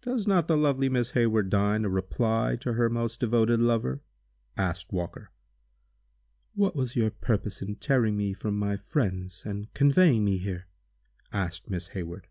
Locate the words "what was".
6.54-6.96